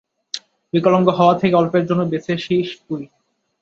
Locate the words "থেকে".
1.41-1.55